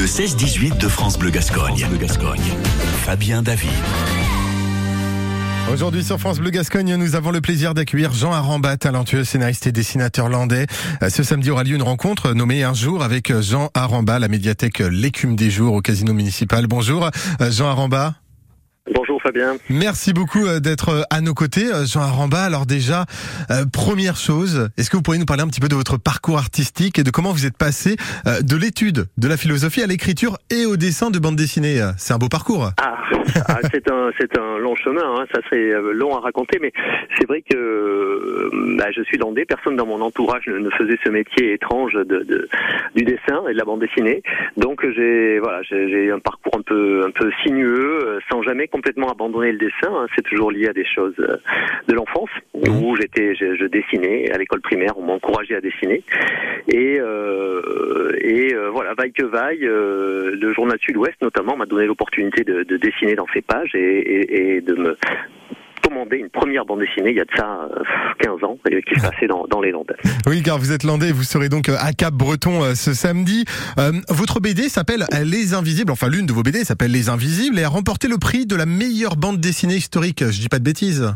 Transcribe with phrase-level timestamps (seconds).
[0.00, 1.84] Le 16-18 de France Bleu Gascogne.
[1.86, 2.40] Bleu Gascogne.
[3.02, 3.68] Fabien David.
[5.70, 9.72] Aujourd'hui sur France Bleu Gascogne, nous avons le plaisir d'accueillir Jean Arambat, talentueux scénariste et
[9.72, 10.64] dessinateur landais.
[11.06, 15.36] Ce samedi aura lieu une rencontre nommée Un jour avec Jean Arambat, la médiathèque L'écume
[15.36, 16.66] des jours au casino municipal.
[16.66, 17.10] Bonjour
[17.50, 18.14] Jean Arambat.
[18.94, 19.56] Bonjour Fabien.
[19.68, 22.42] Merci beaucoup euh, d'être euh, à nos côtés, euh, Jean Aramba.
[22.42, 23.04] Alors déjà,
[23.72, 26.98] première chose, est-ce que vous pourriez nous parler un petit peu de votre parcours artistique
[26.98, 27.96] et de comment vous êtes passé
[28.26, 31.80] de l'étude de la philosophie à l'écriture et au dessin de bande dessinée?
[31.96, 32.70] C'est un beau parcours.
[32.80, 32.96] Ah,
[33.48, 35.24] ah c'est un c'est un long chemin, hein.
[35.32, 36.72] ça serait long à raconter, mais
[37.18, 41.52] c'est vrai que bah, je suis landais, personne dans mon entourage ne faisait ce métier
[41.52, 42.48] étrange de,
[42.94, 44.22] du dessin et de la bande dessinée,
[44.56, 49.52] donc j'ai voilà j'ai un parcours un peu un peu sinueux, sans jamais complètement abandonné
[49.52, 49.92] le dessin.
[49.92, 50.06] Hein.
[50.14, 51.36] C'est toujours lié à des choses euh,
[51.88, 52.84] de l'enfance mmh.
[52.84, 54.92] où j'étais, je, dessinais à l'école primaire.
[54.96, 56.02] On m'encourageait à dessiner
[56.68, 62.44] et euh, et euh, voilà, vaille que vaille, le journal Sud-Ouest notamment m'a donné l'opportunité
[62.44, 64.96] de, dessiner dans ses pages et, et de me
[66.10, 67.68] une première bande dessinée il y a de ça
[68.20, 69.94] 15 euh, ans qui se passait dans, dans les Landes.
[70.26, 73.44] Oui, car vous êtes landais, vous serez donc euh, à Cap Breton euh, ce samedi.
[74.08, 77.68] votre BD s'appelle Les Invisibles, enfin l'une de vos BD s'appelle Les Invisibles et a
[77.68, 80.24] remporté le prix de la meilleure bande dessinée historique.
[80.24, 81.14] Je dis pas de bêtises.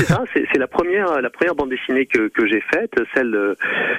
[0.00, 0.24] C'est ça.
[0.32, 3.54] C'est la première, la première bande dessinée que, que j'ai faite, celle euh,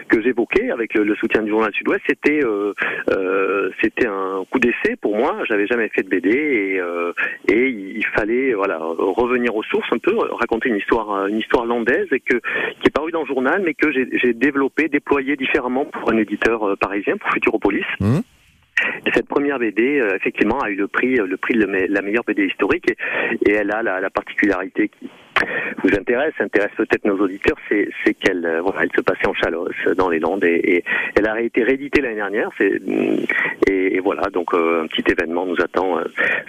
[0.08, 2.02] que j'évoquais avec le, soutien du journal Sud-Ouest.
[2.08, 2.74] C'était, euh,
[3.10, 5.38] euh, c'était un coup d'essai pour moi.
[5.48, 6.82] J'avais jamais fait de BD et,
[7.54, 12.08] et il fallait, voilà, revenir aux sources un peu, raconter une histoire, une histoire landaise
[12.12, 16.12] et que qui est parue dans le journal, mais que j'ai développé, déployé différemment pour
[16.12, 17.86] un éditeur parisien, pour Futuropolis.
[18.00, 18.20] Mmh.
[19.06, 22.46] Et cette première BD, effectivement, a eu le prix, le prix de la meilleure BD
[22.46, 25.10] historique, et, et elle a la, la particularité qui,
[25.84, 29.76] vous intéresse, intéresse peut-être nos auditeurs, c'est qu'elle euh, voilà, elle se passait en Chalosse,
[29.98, 30.84] dans les Landes, et,
[31.16, 32.50] elle a été rééditée l'année dernière.
[32.60, 36.04] Et, et, voilà, donc euh, un petit événement nous attend euh,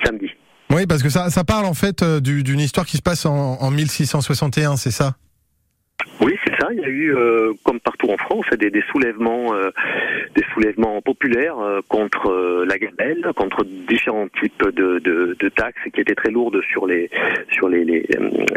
[0.05, 0.30] samedi.
[0.70, 3.70] Oui, parce que ça, ça parle en fait d'une histoire qui se passe en, en
[3.70, 5.14] 1661, c'est ça?
[6.20, 6.68] Oui, c'est ça.
[6.73, 9.70] Il y a eu, euh, comme partout en France, des, des soulèvements, euh,
[10.36, 16.00] des soulèvements populaires euh, contre la gabelle, contre différents types de, de, de, taxes qui
[16.00, 17.11] étaient très lourdes sur les
[17.50, 18.06] sur les les,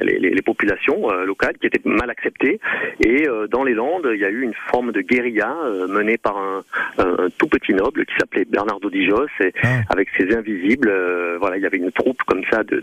[0.01, 2.59] les, les populations locales, qui étaient mal acceptées.
[3.03, 5.55] Et dans les Landes, il y a eu une forme de guérilla
[5.89, 6.61] menée par un,
[6.97, 9.81] un, tout petit noble qui s'appelait Bernardo Dijos, et ah.
[9.89, 10.91] avec ses invisibles.
[11.39, 12.79] voilà, il y avait une troupe comme ça de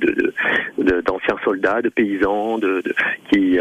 [1.03, 2.83] d'anciens de, soldats, de paysans, de,
[3.31, 3.59] qui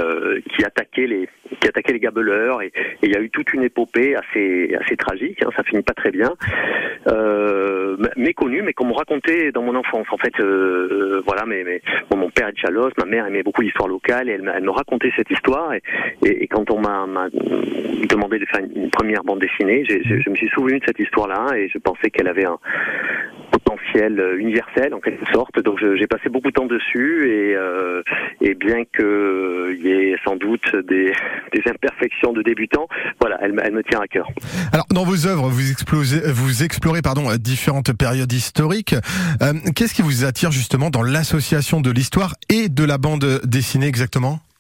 [0.56, 1.30] qui attaquaient les
[1.60, 2.72] qui attaquait les gabeleurs et,
[3.04, 5.44] il y a eu toute une épopée assez assez tragique.
[5.44, 6.34] Hein, ça finit pas très bien,
[7.08, 10.08] euh, méconnu, mais qu'on me racontait dans mon enfance.
[10.12, 11.82] En fait, euh, voilà, mais, mais
[12.16, 14.72] mon père est de Chalos, ma mère aimait beaucoup l'histoire locale et elle, elle, me
[14.72, 15.74] racontait cette histoire.
[15.74, 15.82] Et,
[16.24, 17.30] et, quand on m'a
[18.10, 21.70] demandé de faire une, première bande dessinée, je me suis souvenu de cette histoire-là et
[21.70, 22.58] je pensais qu'elle avait un,
[23.92, 25.60] potentiel euh, universel en quelque sorte.
[25.64, 28.02] Donc j'ai passé beaucoup de temps dessus et, euh,
[28.42, 31.14] et bien qu'il euh, y ait sans doute des,
[31.54, 32.88] des imperfections de débutants,
[33.20, 34.28] voilà, elle, elle, me tient à cœur.
[34.72, 35.62] Alors dans vos œuvres, vous,
[36.34, 38.96] vous explorez pardon différentes périodes historiques.
[39.76, 44.40] Qu'est-ce qui vous attire justement dans l'association de l'histoire et de la bande dessinée exactement?
[44.40, 44.51] euh,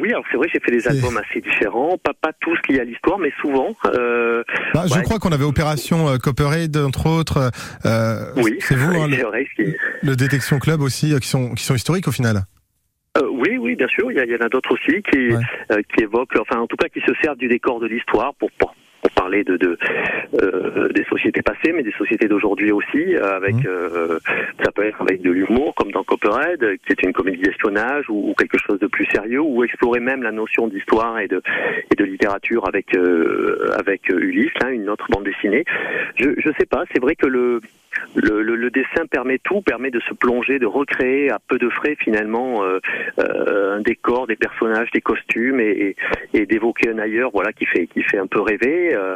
[0.00, 2.84] oui, alors c'est vrai, j'ai fait des albums assez différents, pas, pas tous liés à
[2.84, 3.74] l'histoire, mais souvent.
[3.86, 4.42] Euh,
[4.74, 7.50] bah, je crois qu'on avait Opération euh, Copperhead, entre autres.
[7.84, 12.08] Euh, oui, c'est vous, hein, le, le, Détection Club aussi, qui sont, qui sont historiques
[12.08, 12.42] au final.
[13.18, 14.10] Euh, oui, oui, bien sûr.
[14.10, 15.28] Il y, en a d'autres aussi qui,
[15.94, 18.74] qui évoquent, enfin, en tout cas, qui se servent du décor de l'histoire pour, pour
[18.74, 18.76] pour
[19.20, 19.76] parler de, de
[20.42, 23.66] euh, des sociétés passées, mais des sociétés d'aujourd'hui aussi, euh, avec mmh.
[23.66, 24.18] euh,
[24.64, 28.34] ça peut être avec de l'humour, comme dans Copperhead, qui est une comédie d'espionnage, ou,
[28.38, 31.42] quelque chose de plus sérieux, ou explorer même la notion d'histoire et de
[31.90, 32.96] et de littérature avec
[33.82, 35.64] avec Ulysse, là, une autre bande dessinée.
[36.16, 37.60] Je je sais pas, c'est vrai que le
[38.14, 41.68] le, le, le, dessin permet tout, permet de se plonger, de recréer à peu de
[41.68, 42.78] frais finalement euh,
[43.18, 45.96] euh, un décor, des personnages, des costumes et,
[46.34, 48.94] et, d'évoquer un ailleurs, voilà, qui fait qui fait un peu rêver.
[48.94, 49.09] Euh, euh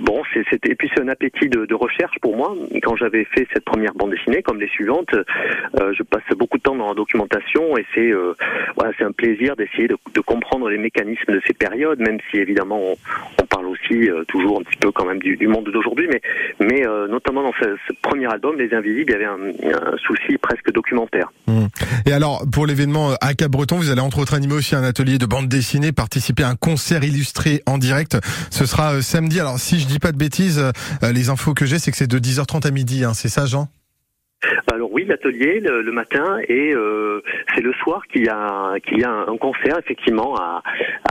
[0.00, 2.54] bon, c'est et puis c'est un appétit de, recherche pour moi.
[2.82, 6.62] Quand j'avais fait cette première bande dessinée, comme les suivantes, euh, je passe beaucoup de
[6.62, 8.12] temps dans la documentation et c'est
[8.76, 12.80] voilà, c'est un plaisir d'essayer de, comprendre les mécanismes de ces périodes, même si évidemment
[12.80, 12.96] on,
[13.46, 16.20] parle aussi toujours un petit peu quand même du, monde d'aujourd'hui, mais
[16.86, 21.32] euh, notamment dans ce, premier album, Les Invisibles, il y avait un, souci presque documentaire.
[21.46, 21.66] Mmh.
[22.06, 25.26] Et alors, pour l'événement à Cap-Breton, vous allez entre autres animer aussi un atelier de
[25.26, 27.89] bande dessinée, participer à un concert illustré en direct.
[28.50, 29.40] Ce sera euh, samedi.
[29.40, 32.06] Alors, si je dis pas de bêtises, euh, les infos que j'ai, c'est que c'est
[32.06, 33.04] de 10h30 à midi.
[33.04, 33.14] Hein.
[33.14, 33.68] C'est ça, Jean?
[34.72, 37.20] Alors oui, l'atelier le, matin et euh,
[37.54, 40.62] c'est le soir qu'il y a qu'il y a un concert effectivement à,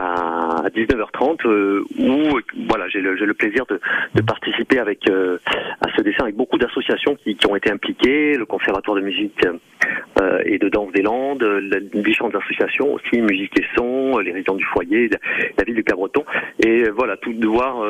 [0.02, 5.38] à 19h30 euh, où voilà j'ai le, plaisir de, participer avec euh,
[5.86, 9.40] à ce dessin avec beaucoup d'associations qui, qui, ont été impliquées, le conservatoire de musique
[10.21, 11.44] euh, et de danse des Landes,
[11.94, 15.10] différentes associations aussi, musique et son, les résidents du foyer,
[15.57, 16.24] la ville du Cabreton
[16.63, 17.83] et voilà tout de voir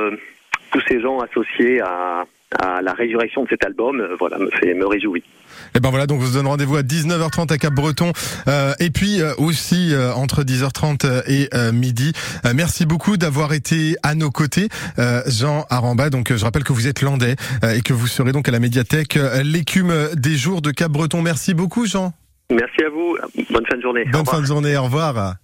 [0.72, 2.26] tous ces gens associés à
[2.57, 5.22] à la résurrection de cet album, euh, voilà, me fait me réjouir.
[5.22, 8.12] Et eh ben voilà, donc vous donne rendez-vous à 19h30 à Cap-Breton,
[8.48, 12.13] euh, et puis euh, aussi euh, entre 10h30 et midi.
[12.56, 14.69] merci beaucoup d'avoir été à nos côtés,
[15.28, 16.10] Jean Aramba.
[16.10, 19.18] Donc je rappelle que vous êtes landais et que vous serez donc à la médiathèque
[19.44, 21.22] l'écume des jours de Cap-Breton.
[21.22, 22.13] Merci beaucoup, Jean.
[22.52, 23.18] Merci à vous.
[23.52, 24.06] Bonne fin de journée.
[24.12, 24.75] Bonne fin de journée.
[24.78, 25.36] Au revoir.